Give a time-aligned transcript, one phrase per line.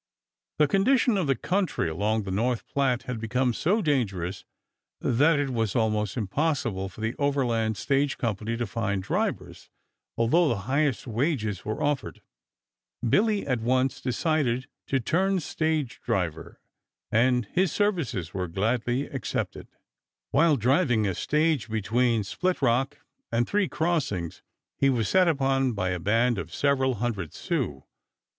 [0.57, 4.45] The condition of the country along the North Platte had become so dangerous
[4.99, 9.69] that it was almost impossible for the Overland Stage Company to find drivers,
[10.17, 12.23] although the highest wages were offered.
[13.07, 16.59] Billy at once decided to turn stage driver,
[17.11, 19.67] and his services were gladly accepted.
[20.31, 24.41] While driving a stage between Split Rock and Three Crossings
[24.79, 27.83] he was set upon by a band of several hundred Sioux.